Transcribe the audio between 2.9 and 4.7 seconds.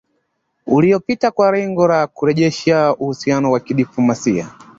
uhusiano wa kidiplomasia